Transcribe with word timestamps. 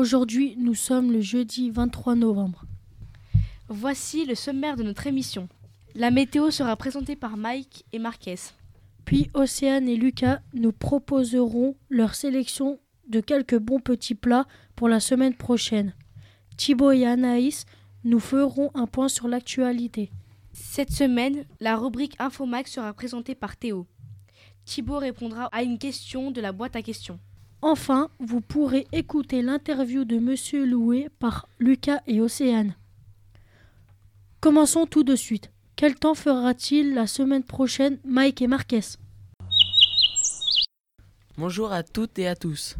Aujourd'hui, 0.00 0.56
nous 0.56 0.74
sommes 0.74 1.12
le 1.12 1.20
jeudi 1.20 1.68
23 1.68 2.14
novembre. 2.14 2.64
Voici 3.68 4.24
le 4.24 4.34
sommaire 4.34 4.78
de 4.78 4.82
notre 4.82 5.06
émission. 5.06 5.46
La 5.94 6.10
météo 6.10 6.50
sera 6.50 6.74
présentée 6.76 7.16
par 7.16 7.36
Mike 7.36 7.84
et 7.92 7.98
Marquez. 7.98 8.36
Puis 9.04 9.28
Océane 9.34 9.90
et 9.90 9.96
Lucas 9.96 10.40
nous 10.54 10.72
proposeront 10.72 11.76
leur 11.90 12.14
sélection 12.14 12.80
de 13.08 13.20
quelques 13.20 13.58
bons 13.58 13.78
petits 13.78 14.14
plats 14.14 14.46
pour 14.74 14.88
la 14.88 15.00
semaine 15.00 15.34
prochaine. 15.34 15.92
Thibaut 16.56 16.92
et 16.92 17.04
Anaïs 17.04 17.66
nous 18.02 18.20
feront 18.20 18.70
un 18.72 18.86
point 18.86 19.10
sur 19.10 19.28
l'actualité. 19.28 20.10
Cette 20.54 20.92
semaine, 20.92 21.44
la 21.60 21.76
rubrique 21.76 22.16
Infomax 22.18 22.72
sera 22.72 22.94
présentée 22.94 23.34
par 23.34 23.58
Théo. 23.58 23.86
Thibaut 24.64 24.96
répondra 24.96 25.50
à 25.52 25.62
une 25.62 25.76
question 25.76 26.30
de 26.30 26.40
la 26.40 26.52
boîte 26.52 26.74
à 26.74 26.80
questions. 26.80 27.20
Enfin, 27.62 28.08
vous 28.18 28.40
pourrez 28.40 28.86
écouter 28.92 29.42
l'interview 29.42 30.04
de 30.04 30.18
Monsieur 30.18 30.64
Loué 30.64 31.08
par 31.18 31.46
Lucas 31.58 32.00
et 32.06 32.20
Océane. 32.20 32.74
Commençons 34.40 34.86
tout 34.86 35.04
de 35.04 35.14
suite. 35.14 35.50
Quel 35.76 35.94
temps 35.94 36.14
fera-t-il 36.14 36.94
la 36.94 37.06
semaine 37.06 37.44
prochaine, 37.44 37.98
Mike 38.04 38.40
et 38.40 38.46
Marquez 38.46 38.80
Bonjour 41.36 41.72
à 41.72 41.82
toutes 41.82 42.18
et 42.18 42.26
à 42.26 42.34
tous. 42.34 42.76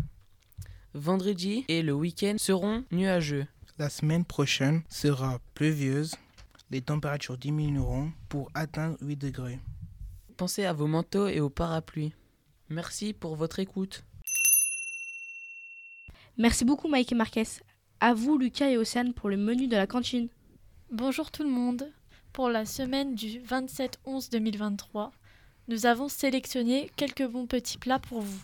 Vendredi 0.94 1.64
et 1.68 1.82
le 1.82 1.92
week-end 1.92 2.36
seront 2.38 2.84
nuageux. 2.90 3.46
La 3.78 3.90
semaine 3.90 4.24
prochaine 4.24 4.82
sera 4.88 5.40
pluvieuse. 5.54 6.14
Les 6.70 6.80
températures 6.80 7.36
diminueront 7.36 8.12
pour 8.28 8.50
atteindre 8.54 8.96
8 9.02 9.16
degrés. 9.16 9.60
Pensez 10.36 10.64
à 10.64 10.72
vos 10.72 10.86
manteaux 10.86 11.26
et 11.26 11.40
aux 11.40 11.50
parapluies. 11.50 12.14
Merci 12.70 13.12
pour 13.12 13.36
votre 13.36 13.58
écoute. 13.58 14.04
Merci 16.40 16.64
beaucoup 16.64 16.88
Mike 16.88 17.12
et 17.12 17.14
Marquez. 17.14 17.44
À 18.00 18.14
vous 18.14 18.38
Lucas 18.38 18.70
et 18.70 18.78
Océane 18.78 19.12
pour 19.12 19.28
le 19.28 19.36
menu 19.36 19.66
de 19.66 19.76
la 19.76 19.86
cantine. 19.86 20.28
Bonjour 20.90 21.30
tout 21.30 21.42
le 21.42 21.50
monde. 21.50 21.92
Pour 22.32 22.48
la 22.48 22.64
semaine 22.64 23.14
du 23.14 23.40
27-11-2023, 23.40 25.10
nous 25.68 25.84
avons 25.84 26.08
sélectionné 26.08 26.90
quelques 26.96 27.26
bons 27.26 27.44
petits 27.44 27.76
plats 27.76 27.98
pour 27.98 28.22
vous. 28.22 28.40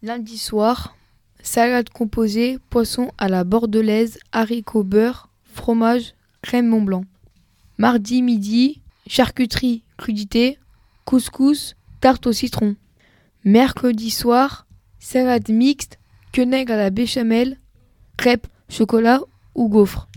Lundi 0.00 0.38
soir, 0.38 0.96
salade 1.42 1.90
composée, 1.90 2.60
poisson 2.70 3.10
à 3.18 3.28
la 3.28 3.42
bordelaise, 3.42 4.20
haricots 4.30 4.84
beurre, 4.84 5.28
fromage, 5.42 6.14
crème 6.42 6.68
Mont 6.68 6.82
Blanc. 6.82 7.04
Mardi 7.78 8.22
midi, 8.22 8.80
charcuterie, 9.08 9.82
crudité, 9.96 10.56
couscous, 11.04 11.74
tarte 12.00 12.28
au 12.28 12.32
citron. 12.32 12.76
Mercredi 13.42 14.10
soir, 14.10 14.68
salade 15.00 15.48
mixte, 15.48 15.99
quenelle 16.32 16.70
à 16.70 16.76
la 16.76 16.90
béchamel, 16.90 17.58
crêpes, 18.16 18.46
chocolat 18.68 19.20
ou 19.54 19.68
gaufre? 19.68 20.08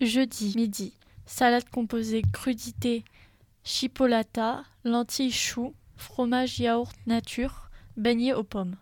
Jeudi 0.00 0.52
midi, 0.56 0.92
salade 1.26 1.68
composée 1.70 2.22
crudité, 2.32 3.04
chipolata, 3.64 4.62
lentilles 4.84 5.32
choux, 5.32 5.74
fromage 5.96 6.60
yaourt 6.60 6.94
nature, 7.06 7.70
beignet 7.96 8.32
aux 8.32 8.44
pommes. 8.44 8.76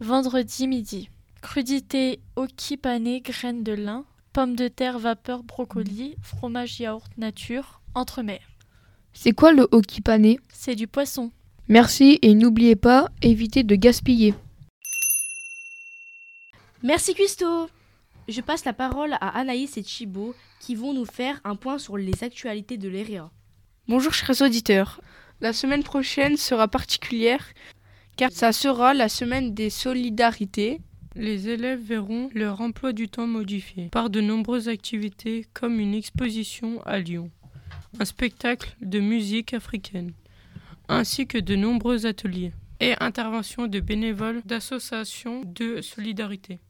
Vendredi 0.00 0.66
midi, 0.66 1.08
crudité 1.40 2.20
oki 2.36 2.76
pané, 2.76 3.20
graines 3.20 3.62
de 3.62 3.72
lin, 3.72 4.04
pommes 4.32 4.56
de 4.56 4.68
terre 4.68 4.98
vapeur 4.98 5.42
brocoli, 5.44 6.16
fromage 6.20 6.80
yaourt 6.80 7.10
nature, 7.16 7.80
entremets. 7.94 8.42
C'est 9.12 9.32
quoi 9.32 9.52
le 9.52 9.68
hoki 9.70 10.00
pané? 10.00 10.40
C'est 10.52 10.74
du 10.74 10.88
poisson. 10.88 11.30
Merci 11.68 12.18
et 12.20 12.34
n'oubliez 12.34 12.76
pas, 12.76 13.08
évitez 13.22 13.62
de 13.62 13.76
gaspiller. 13.76 14.34
Merci 16.86 17.14
Cuisto 17.14 17.70
Je 18.28 18.42
passe 18.42 18.66
la 18.66 18.74
parole 18.74 19.14
à 19.14 19.38
Anaïs 19.38 19.78
et 19.78 19.82
Chibo 19.82 20.34
qui 20.60 20.74
vont 20.74 20.92
nous 20.92 21.06
faire 21.06 21.40
un 21.42 21.56
point 21.56 21.78
sur 21.78 21.96
les 21.96 22.22
actualités 22.22 22.76
de 22.76 22.90
l'ERIA. 22.90 23.30
Bonjour 23.88 24.12
chers 24.12 24.42
auditeurs. 24.42 25.00
La 25.40 25.54
semaine 25.54 25.82
prochaine 25.82 26.36
sera 26.36 26.68
particulière 26.68 27.42
car 28.16 28.30
ça 28.32 28.52
sera 28.52 28.92
la 28.92 29.08
semaine 29.08 29.54
des 29.54 29.70
solidarités. 29.70 30.82
Les 31.16 31.48
élèves 31.48 31.80
verront 31.80 32.28
leur 32.34 32.60
emploi 32.60 32.92
du 32.92 33.08
temps 33.08 33.26
modifié 33.26 33.88
par 33.88 34.10
de 34.10 34.20
nombreuses 34.20 34.68
activités 34.68 35.46
comme 35.54 35.80
une 35.80 35.94
exposition 35.94 36.82
à 36.82 36.98
Lyon, 36.98 37.30
un 37.98 38.04
spectacle 38.04 38.76
de 38.82 39.00
musique 39.00 39.54
africaine, 39.54 40.12
ainsi 40.90 41.26
que 41.26 41.38
de 41.38 41.56
nombreux 41.56 42.04
ateliers 42.04 42.52
et 42.78 42.92
interventions 43.00 43.68
de 43.68 43.80
bénévoles 43.80 44.42
d'associations 44.44 45.44
de 45.46 45.80
solidarité. 45.80 46.60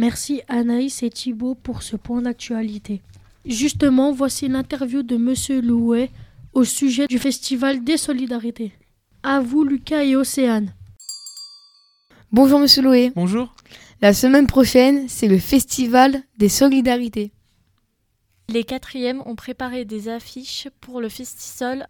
Merci 0.00 0.40
Anaïs 0.48 1.02
et 1.02 1.10
Thibault 1.10 1.54
pour 1.54 1.82
ce 1.82 1.94
point 1.94 2.22
d'actualité. 2.22 3.02
Justement, 3.44 4.12
voici 4.12 4.48
l'interview 4.48 5.02
de 5.02 5.18
Monsieur 5.18 5.60
Louet 5.60 6.08
au 6.54 6.64
sujet 6.64 7.06
du 7.06 7.18
Festival 7.18 7.84
des 7.84 7.98
Solidarités. 7.98 8.72
À 9.22 9.40
vous 9.40 9.62
Lucas 9.62 10.02
et 10.04 10.16
Océane. 10.16 10.72
Bonjour 12.32 12.60
Monsieur 12.60 12.80
Loé. 12.80 13.12
Bonjour. 13.14 13.54
La 14.00 14.14
semaine 14.14 14.46
prochaine, 14.46 15.06
c'est 15.06 15.28
le 15.28 15.36
Festival 15.36 16.22
des 16.38 16.48
Solidarités. 16.48 17.30
Les 18.48 18.64
quatrièmes 18.64 19.22
ont 19.26 19.36
préparé 19.36 19.84
des 19.84 20.08
affiches 20.08 20.68
pour 20.80 21.02
le 21.02 21.10
Festisol. 21.10 21.86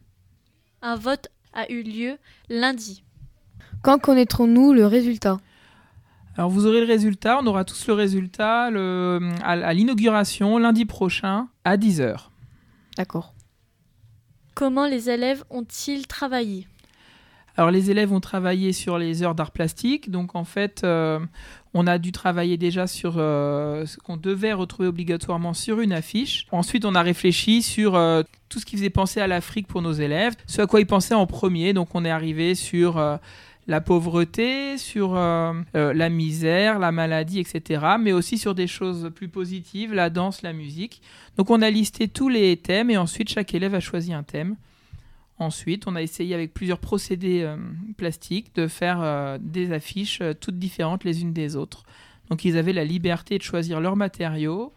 Un 0.83 0.97
vote 0.97 1.29
a 1.53 1.71
eu 1.71 1.85
lieu 1.85 2.17
lundi. 2.49 3.05
Quand 3.83 4.01
connaîtrons-nous 4.01 4.73
le 4.73 4.85
résultat? 4.85 5.39
Alors 6.37 6.49
vous 6.49 6.67
aurez 6.67 6.81
le 6.81 6.87
résultat, 6.87 7.39
on 7.43 7.47
aura 7.47 7.65
tous 7.65 7.87
le 7.89 7.95
résultat 7.95 8.71
le, 8.71 9.21
à, 9.43 9.51
à 9.51 9.73
l'inauguration 9.75 10.59
lundi 10.59 10.85
prochain 10.85 11.49
à 11.65 11.77
10h. 11.77 12.29
D'accord. 12.97 13.35
Comment 14.55 14.87
les 14.87 15.11
élèves 15.11 15.45
ont-ils 15.51 16.07
travaillé? 16.07 16.67
Alors 17.57 17.71
les 17.71 17.91
élèves 17.91 18.13
ont 18.13 18.21
travaillé 18.21 18.73
sur 18.73 18.97
les 18.97 19.23
heures 19.23 19.35
d'art 19.35 19.51
plastique, 19.51 20.11
donc 20.11 20.35
en 20.35 20.45
fait 20.45 20.83
euh, 20.85 21.19
on 21.75 21.87
a 21.87 21.99
dû 21.99 22.13
travailler 22.13 22.57
déjà 22.57 22.87
sur 22.87 23.17
euh, 23.17 23.85
ce 23.87 23.99
qu'on 23.99 24.17
devait 24.17 24.53
retrouver 24.53 24.89
obligatoirement 24.89 25.53
sur 25.53 25.81
une 25.81 25.93
affiche. 25.93 26.47
Ensuite 26.53 26.85
on 26.85 26.95
a 26.95 27.03
réfléchi 27.03 27.63
sur 27.63 27.97
euh, 27.97 28.23
tout 28.49 28.61
ce 28.61 28.67
qui 28.67 28.77
faisait 28.77 28.89
penser 28.89 29.21
à 29.21 29.27
l'Afrique 29.27 29.67
pour 29.67 29.83
nos 29.83 29.93
élèves, 29.93 30.35
ce 30.47 30.63
à 30.63 30.67
quoi 30.67 30.81
ils 30.81 30.87
pensaient 30.87 31.15
en 31.15 31.27
premier, 31.27 31.73
donc 31.73 31.95
on 31.95 32.05
est 32.05 32.11
arrivé 32.11 32.55
sur 32.55 32.99
la 33.71 33.81
pauvreté, 33.81 34.77
sur 34.77 35.15
la 35.15 36.09
misère, 36.09 36.79
la 36.81 36.91
maladie, 36.91 37.39
etc. 37.39 37.87
Mais 38.01 38.11
aussi 38.11 38.37
sur 38.37 38.55
des 38.55 38.67
choses 38.67 39.11
plus 39.15 39.29
positives, 39.29 39.95
la 39.95 40.11
danse, 40.11 40.43
la 40.43 40.53
musique. 40.53 41.01
Donc 41.37 41.51
on 41.51 41.63
a 41.63 41.71
listé 41.71 42.09
tous 42.09 42.29
les 42.29 42.57
thèmes 42.57 42.91
et 42.91 42.97
ensuite 42.97 43.31
chaque 43.31 43.55
élève 43.55 43.75
a 43.75 43.81
choisi 43.81 44.13
un 44.13 44.25
thème. 44.25 44.57
Ensuite, 45.41 45.87
on 45.87 45.97
a 45.97 46.03
essayé 46.03 46.35
avec 46.35 46.53
plusieurs 46.53 46.79
procédés 46.79 47.41
euh, 47.41 47.57
plastiques 47.97 48.55
de 48.55 48.69
faire 48.69 49.01
euh, 49.01 49.39
des 49.41 49.73
affiches 49.73 50.21
euh, 50.21 50.35
toutes 50.35 50.59
différentes 50.59 51.03
les 51.03 51.23
unes 51.23 51.33
des 51.33 51.57
autres. 51.57 51.85
Donc 52.29 52.45
ils 52.45 52.59
avaient 52.59 52.75
la 52.75 52.85
liberté 52.85 53.39
de 53.39 53.43
choisir 53.43 53.81
leurs 53.81 53.97
matériaux 53.97 54.75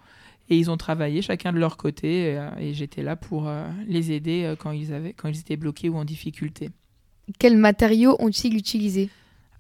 et 0.50 0.58
ils 0.58 0.72
ont 0.72 0.78
travaillé 0.78 1.22
chacun 1.22 1.52
de 1.52 1.60
leur 1.60 1.76
côté 1.76 2.38
et 2.60 2.74
j'étais 2.74 3.04
là 3.04 3.16
pour 3.16 3.50
les 3.88 4.12
aider 4.12 4.56
quand 4.60 4.72
ils, 4.72 4.92
avaient, 4.92 5.14
quand 5.14 5.30
ils 5.30 5.40
étaient 5.40 5.56
bloqués 5.56 5.88
ou 5.88 5.96
en 5.96 6.04
difficulté. 6.04 6.70
Quels 7.40 7.58
matériaux 7.58 8.16
ont-ils 8.20 8.56
utilisé 8.56 9.10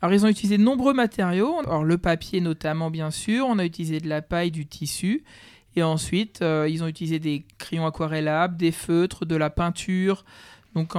alors 0.02 0.14
ils 0.14 0.26
ont 0.26 0.28
utilisé 0.28 0.58
de 0.58 0.64
nombreux 0.64 0.94
matériaux, 0.94 1.60
alors 1.60 1.86
le 1.86 1.98
papier 1.98 2.42
notamment 2.42 2.92
bien 2.92 3.10
sûr, 3.10 3.46
on 3.48 3.58
a 3.58 3.64
utilisé 3.64 4.02
de 4.02 4.10
la 4.10 4.22
paille, 4.22 4.52
du 4.52 4.66
tissu, 4.66 5.24
et 5.78 5.84
ensuite 5.84 6.42
ils 6.42 6.84
ont 6.84 6.88
utilisé 6.88 7.20
des 7.20 7.46
crayons 7.58 7.86
aquarellables, 7.86 8.58
des 8.58 8.74
feutres, 8.74 9.26
de 9.26 9.38
la 9.38 9.50
peinture, 9.50 10.26
donc 10.76 10.94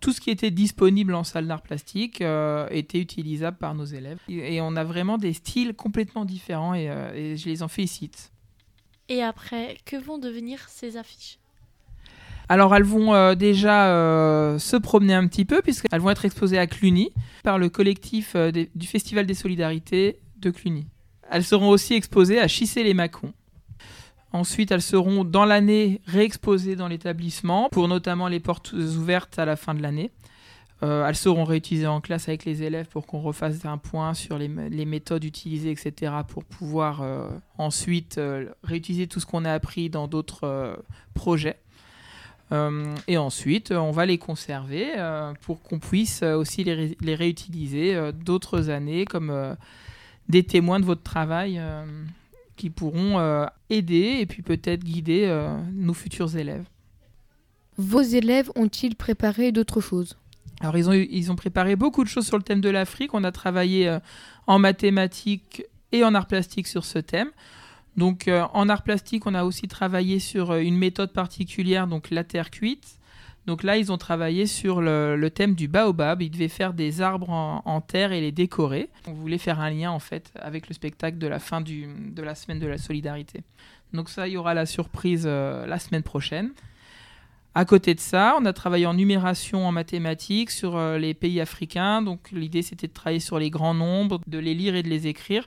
tout 0.00 0.12
ce 0.12 0.20
qui 0.20 0.30
était 0.30 0.50
disponible 0.50 1.14
en 1.14 1.24
salle 1.24 1.46
d'art 1.46 1.62
plastique 1.62 2.20
euh, 2.20 2.68
était 2.70 3.00
utilisable 3.00 3.56
par 3.56 3.74
nos 3.74 3.84
élèves. 3.84 4.18
Et, 4.28 4.60
on 4.60 4.76
a 4.76 4.84
vraiment 4.84 5.16
des 5.16 5.32
styles 5.32 5.74
complètement 5.74 6.24
différents. 6.24 6.74
Et, 6.74 6.90
euh, 6.90 7.14
et, 7.14 7.36
je 7.36 7.48
les 7.48 7.62
en 7.62 7.68
félicite. 7.68 8.30
Et 9.08 9.22
après, 9.22 9.78
que 9.84 9.96
vont 9.96 10.18
devenir 10.18 10.68
ces 10.68 10.96
affiches? 10.96 11.38
Alors 12.48 12.74
elles 12.74 12.84
vont 12.84 13.14
euh, 13.14 13.34
déjà 13.34 13.86
se 14.58 14.76
promener 14.76 15.14
un 15.14 15.26
petit 15.26 15.44
peu 15.44 15.62
puisqu'elles 15.62 16.00
vont 16.00 16.10
être 16.10 16.24
exposées 16.24 16.58
à 16.58 16.66
Cluny 16.66 17.12
par 17.42 17.58
le 17.58 17.68
collectif 17.68 18.36
du 18.36 18.86
Festival 18.86 19.26
des 19.26 19.34
Solidarités 19.34 20.20
de 20.38 20.50
Cluny. 20.50 20.86
Elles 21.30 21.44
seront 21.44 21.68
aussi 21.68 21.94
exposées 21.94 22.40
à 22.40 22.48
Chissé-les-Mâcons. 22.48 23.32
Ensuite, 24.32 24.70
elles 24.70 24.82
seront 24.82 25.24
dans 25.24 25.44
l'année 25.44 26.00
réexposées 26.06 26.76
dans 26.76 26.88
l'établissement 26.88 27.68
pour 27.70 27.88
notamment 27.88 28.28
les 28.28 28.40
portes 28.40 28.72
ouvertes 28.72 29.38
à 29.38 29.44
la 29.44 29.56
fin 29.56 29.74
de 29.74 29.82
l'année. 29.82 30.10
Euh, 30.82 31.06
elles 31.06 31.16
seront 31.16 31.44
réutilisées 31.44 31.86
en 31.86 32.02
classe 32.02 32.28
avec 32.28 32.44
les 32.44 32.62
élèves 32.62 32.86
pour 32.88 33.06
qu'on 33.06 33.20
refasse 33.20 33.64
un 33.64 33.78
point 33.78 34.12
sur 34.12 34.36
les, 34.36 34.48
méthodes 34.48 35.24
utilisées, 35.24 35.70
etc., 35.70 36.12
pour 36.28 36.44
pouvoir 36.44 37.00
euh, 37.00 37.30
ensuite 37.56 38.18
euh, 38.18 38.50
réutiliser 38.62 39.06
tout 39.06 39.18
ce 39.18 39.24
qu'on 39.24 39.46
a 39.46 39.52
appris 39.52 39.88
dans 39.88 40.06
d'autres 40.06 40.84
projets. 41.14 41.58
Et 42.52 43.16
ensuite, 43.16 43.72
on 43.72 43.90
va 43.90 44.06
les 44.06 44.18
conserver 44.18 44.92
pour 45.42 45.62
qu'on 45.62 45.78
puisse 45.78 46.22
aussi 46.22 46.62
les, 46.64 46.96
les 47.00 47.14
réutiliser 47.14 48.12
d'autres 48.12 48.70
années, 48.70 49.04
comme 49.04 49.56
des 50.28 50.42
témoins 50.42 50.80
de 50.80 50.84
votre 50.84 51.02
travail 51.02 51.58
euh, 51.58 51.84
qui 52.56 52.70
pourront 52.70 53.18
euh, 53.18 53.46
aider 53.70 54.18
et 54.20 54.26
puis 54.26 54.42
peut-être 54.42 54.82
guider 54.82 55.24
euh, 55.26 55.56
nos 55.72 55.94
futurs 55.94 56.36
élèves. 56.36 56.64
Vos 57.76 58.02
élèves 58.02 58.50
ont-ils 58.56 58.96
préparé 58.96 59.52
d'autres 59.52 59.80
choses? 59.80 60.16
Alors 60.60 60.76
ils 60.78 60.88
ont, 60.88 60.92
ils 60.94 61.30
ont 61.30 61.36
préparé 61.36 61.76
beaucoup 61.76 62.02
de 62.02 62.08
choses 62.08 62.26
sur 62.26 62.38
le 62.38 62.42
thème 62.42 62.62
de 62.62 62.70
l'Afrique. 62.70 63.12
On 63.12 63.24
a 63.24 63.32
travaillé 63.32 63.98
en 64.46 64.58
mathématiques 64.58 65.64
et 65.92 66.02
en 66.02 66.14
art 66.14 66.26
plastique 66.26 66.66
sur 66.66 66.86
ce 66.86 66.98
thème. 66.98 67.30
Donc 67.96 68.28
en 68.28 68.68
art 68.68 68.82
plastique, 68.82 69.26
on 69.26 69.34
a 69.34 69.44
aussi 69.44 69.68
travaillé 69.68 70.18
sur 70.18 70.54
une 70.54 70.76
méthode 70.76 71.12
particulière, 71.12 71.86
donc 71.86 72.10
la 72.10 72.24
terre 72.24 72.50
cuite. 72.50 72.98
Donc 73.46 73.62
là, 73.62 73.76
ils 73.76 73.92
ont 73.92 73.96
travaillé 73.96 74.46
sur 74.46 74.80
le, 74.80 75.28
thème 75.32 75.54
du 75.54 75.68
baobab. 75.68 76.20
Ils 76.20 76.30
devaient 76.30 76.48
faire 76.48 76.74
des 76.74 77.00
arbres 77.00 77.30
en, 77.30 77.80
terre 77.80 78.12
et 78.12 78.20
les 78.20 78.32
décorer. 78.32 78.90
On 79.06 79.12
voulait 79.12 79.38
faire 79.38 79.60
un 79.60 79.70
lien 79.70 79.90
en 79.90 80.00
fait 80.00 80.32
avec 80.40 80.68
le 80.68 80.74
spectacle 80.74 81.18
de 81.18 81.28
la 81.28 81.38
fin 81.38 81.60
de 81.60 82.22
la 82.22 82.34
semaine 82.34 82.58
de 82.58 82.66
la 82.66 82.78
solidarité. 82.78 83.44
Donc 83.92 84.08
ça, 84.08 84.26
il 84.26 84.32
y 84.32 84.36
aura 84.36 84.52
la 84.52 84.66
surprise 84.66 85.24
euh, 85.26 85.64
la 85.66 85.78
semaine 85.78 86.02
prochaine. 86.02 86.50
À 87.54 87.64
côté 87.64 87.94
de 87.94 88.00
ça, 88.00 88.36
on 88.38 88.44
a 88.44 88.52
travaillé 88.52 88.84
en 88.84 88.94
numération 88.94 89.66
en 89.66 89.72
mathématiques 89.72 90.50
sur 90.50 90.76
euh, 90.76 90.98
les 90.98 91.14
pays 91.14 91.40
africains. 91.40 92.02
Donc 92.02 92.32
l'idée, 92.32 92.62
c'était 92.62 92.88
de 92.88 92.92
travailler 92.92 93.20
sur 93.20 93.38
les 93.38 93.48
grands 93.48 93.74
nombres, 93.74 94.20
de 94.26 94.38
les 94.38 94.54
lire 94.54 94.74
et 94.74 94.82
de 94.82 94.88
les 94.88 95.06
écrire. 95.06 95.46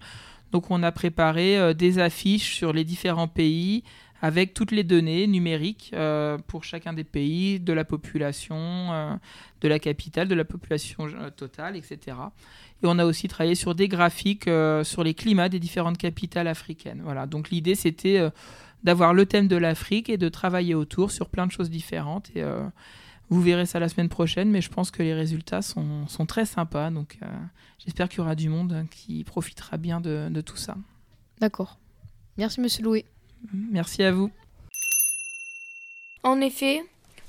Donc 0.52 0.72
on 0.72 0.84
a 0.84 0.92
préparé 0.92 1.58
euh, 1.58 1.74
des 1.74 2.00
affiches 2.00 2.56
sur 2.56 2.74
les 2.74 2.84
différents 2.84 3.28
pays 3.28 3.84
avec 4.22 4.54
toutes 4.54 4.72
les 4.72 4.84
données 4.84 5.28
numériques 5.28 5.92
euh, 5.94 6.38
pour 6.48 6.66
chacun 6.66 6.92
des 6.92 7.06
pays, 7.06 7.60
de 7.60 7.72
la 7.72 7.86
population, 7.86 8.58
euh, 8.58 9.16
de 9.62 9.68
la 9.70 9.80
capitale, 9.80 10.28
de 10.28 10.36
la 10.36 10.44
population 10.44 11.08
totale, 11.38 11.78
etc. 11.78 12.18
Et 12.84 12.86
on 12.86 13.00
a 13.00 13.06
aussi 13.06 13.30
travaillé 13.30 13.56
sur 13.56 13.76
des 13.76 13.88
graphiques 13.88 14.50
sur 14.84 15.04
les 15.04 15.14
climats 15.14 15.48
des 15.48 15.60
différentes 15.60 15.98
capitales 15.98 16.48
africaines. 16.48 17.02
Voilà. 17.04 17.28
Donc 17.28 17.50
l'idée 17.50 17.76
c'était 17.76 18.30
d'avoir 18.84 19.14
le 19.14 19.26
thème 19.26 19.48
de 19.48 19.56
l'Afrique 19.58 20.10
et 20.10 20.18
de 20.18 20.30
travailler 20.30 20.76
autour 20.76 21.12
sur 21.12 21.30
plein 21.30 21.48
de 21.48 21.52
choses 21.52 21.70
différentes. 21.70 22.32
Vous 23.30 23.42
verrez 23.42 23.66
ça 23.66 23.80
la 23.80 23.90
semaine 23.90 24.10
prochaine, 24.10 24.50
mais 24.50 24.62
je 24.62 24.70
pense 24.70 24.92
que 24.92 25.04
les 25.04 25.14
résultats 25.14 25.62
sont, 25.62 26.08
sont 26.08 26.26
très 26.26 26.46
sympas. 26.46 26.90
Donc 26.90 27.20
j'espère 27.78 28.10
qu'il 28.10 28.20
y 28.20 28.22
aura 28.22 28.36
du 28.36 28.50
monde 28.50 28.86
qui 28.92 29.24
profitera 29.24 29.78
bien 29.78 30.02
de, 30.02 30.30
de 30.30 30.42
tout 30.42 30.58
ça. 30.58 30.76
D'accord. 31.40 31.78
Merci 32.38 32.62
Monsieur 32.62 32.84
Louis. 32.84 33.06
Merci 33.54 34.04
à 34.04 34.12
vous. 34.12 34.32
En 36.24 36.42
effet, 36.42 36.84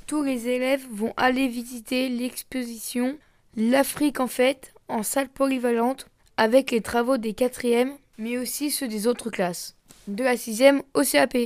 tous 0.07 0.23
les 0.23 0.49
élèves 0.49 0.85
vont 0.91 1.13
aller 1.17 1.49
visiter 1.49 2.09
l'exposition 2.09 3.19
L'Afrique 3.57 4.21
en 4.21 4.29
fait 4.29 4.73
en 4.89 5.03
salle 5.03 5.29
polyvalente 5.29 6.09
avec 6.37 6.71
les 6.71 6.81
travaux 6.81 7.17
des 7.17 7.35
quatrièmes 7.35 7.95
mais 8.17 8.39
aussi 8.39 8.71
ceux 8.71 8.87
des 8.87 9.07
autres 9.07 9.31
classes, 9.31 9.77
de 10.07 10.23
la 10.23 10.37
sixième 10.37 10.83
au 10.95 11.03
CAP. 11.03 11.37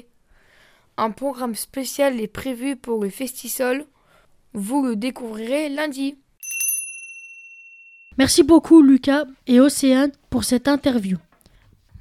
Un 0.96 1.12
programme 1.12 1.54
spécial 1.54 2.20
est 2.20 2.26
prévu 2.28 2.76
pour 2.76 3.02
le 3.02 3.10
Festisol. 3.10 3.86
Vous 4.56 4.86
le 4.86 4.94
découvrirez 4.94 5.68
lundi. 5.68 6.16
Merci 8.18 8.44
beaucoup 8.44 8.82
Lucas 8.82 9.24
et 9.48 9.58
Océane 9.58 10.12
pour 10.30 10.44
cette 10.44 10.68
interview. 10.68 11.18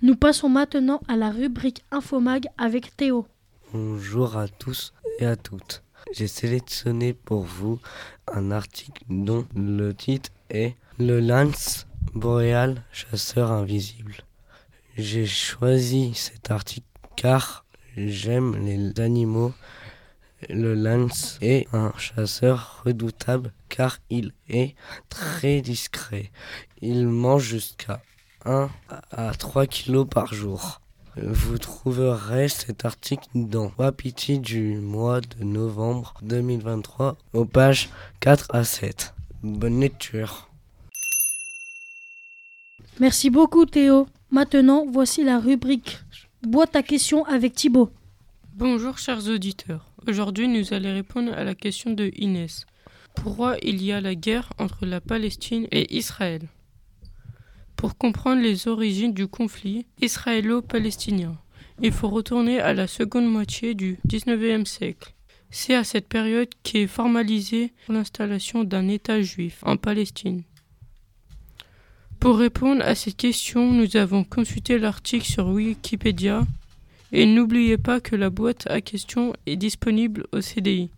Nous 0.03 0.15
passons 0.15 0.49
maintenant 0.49 1.01
à 1.07 1.15
la 1.15 1.31
rubrique 1.31 1.83
Infomag 1.89 2.45
avec 2.59 2.95
Théo. 2.95 3.25
Bonjour 3.73 4.37
à 4.37 4.47
tous 4.47 4.93
et 5.17 5.25
à 5.25 5.35
toutes. 5.35 5.81
J'ai 6.11 6.27
sélectionné 6.27 7.13
pour 7.13 7.41
vous 7.41 7.79
un 8.31 8.51
article 8.51 9.01
dont 9.09 9.47
le 9.55 9.95
titre 9.95 10.29
est 10.51 10.75
Le 10.99 11.19
lance 11.21 11.87
boréal 12.13 12.83
chasseur 12.91 13.51
invisible. 13.51 14.17
J'ai 14.95 15.25
choisi 15.25 16.13
cet 16.13 16.51
article 16.51 16.85
car 17.15 17.65
j'aime 17.97 18.63
les 18.63 19.01
animaux. 19.01 19.53
Le 20.49 20.73
lance 20.73 21.37
est 21.41 21.67
un 21.73 21.93
chasseur 21.97 22.81
redoutable 22.85 23.51
car 23.69 23.99
il 24.09 24.33
est 24.49 24.75
très 25.09 25.61
discret. 25.61 26.31
Il 26.81 27.07
mange 27.07 27.43
jusqu'à 27.43 28.01
1 28.45 28.69
à 29.11 29.33
3 29.33 29.67
kilos 29.67 30.07
par 30.09 30.33
jour. 30.33 30.81
Vous 31.15 31.59
trouverez 31.59 32.49
cet 32.49 32.85
article 32.85 33.27
dans 33.35 33.71
Wapiti 33.77 34.39
du 34.39 34.77
mois 34.77 35.21
de 35.21 35.43
novembre 35.43 36.15
2023 36.23 37.17
aux 37.33 37.45
pages 37.45 37.89
4 38.19 38.47
à 38.53 38.63
7. 38.63 39.13
Bonne 39.43 39.79
lecture. 39.79 40.49
Merci 42.99 43.29
beaucoup 43.29 43.65
Théo. 43.65 44.07
Maintenant, 44.31 44.85
voici 44.91 45.23
la 45.23 45.39
rubrique 45.39 45.99
Boîte 46.41 46.75
à 46.75 46.83
questions 46.83 47.23
avec 47.25 47.53
Thibaut. 47.53 47.91
Bonjour 48.55 48.97
chers 48.97 49.27
auditeurs. 49.29 49.92
Aujourd'hui, 50.05 50.49
nous 50.49 50.73
allons 50.73 50.93
répondre 50.93 51.31
à 51.33 51.45
la 51.45 51.55
question 51.55 51.91
de 51.91 52.11
Inès. 52.17 52.65
Pourquoi 53.15 53.55
il 53.61 53.81
y 53.81 53.93
a 53.93 54.01
la 54.01 54.15
guerre 54.15 54.51
entre 54.57 54.85
la 54.85 54.99
Palestine 54.99 55.65
et 55.71 55.95
Israël? 55.95 56.49
Pour 57.77 57.97
comprendre 57.97 58.41
les 58.41 58.67
origines 58.67 59.13
du 59.13 59.27
conflit 59.27 59.85
israélo-palestinien, 60.01 61.37
il 61.81 61.93
faut 61.93 62.09
retourner 62.09 62.59
à 62.59 62.73
la 62.73 62.87
seconde 62.87 63.31
moitié 63.31 63.75
du 63.75 63.97
XIXe 64.05 64.69
siècle. 64.69 65.13
C'est 65.51 65.75
à 65.75 65.85
cette 65.85 66.09
période 66.09 66.49
qu'est 66.63 66.87
formalisée 66.87 67.71
l'installation 67.87 68.65
d'un 68.65 68.89
État 68.89 69.21
juif 69.21 69.59
en 69.63 69.77
Palestine. 69.77 70.43
Pour 72.19 72.37
répondre 72.37 72.83
à 72.83 72.95
cette 72.95 73.17
question, 73.17 73.71
nous 73.71 73.95
avons 73.95 74.25
consulté 74.25 74.79
l'article 74.79 75.25
sur 75.25 75.47
Wikipédia 75.47 76.45
et 77.13 77.27
n'oubliez 77.27 77.77
pas 77.77 78.01
que 78.01 78.15
la 78.15 78.29
boîte 78.31 78.67
à 78.69 78.81
questions 78.81 79.33
est 79.45 79.55
disponible 79.55 80.25
au 80.33 80.41
CDI. 80.41 80.89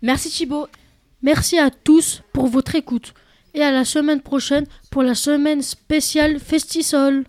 Merci 0.00 0.30
Thibaut. 0.30 0.66
Merci 1.22 1.58
à 1.58 1.70
tous 1.70 2.22
pour 2.32 2.48
votre 2.48 2.74
écoute 2.74 3.14
et 3.54 3.62
à 3.62 3.70
la 3.70 3.84
semaine 3.84 4.22
prochaine 4.22 4.66
pour 4.90 5.02
la 5.02 5.14
semaine 5.14 5.62
spéciale 5.62 6.40
Festisol. 6.40 7.24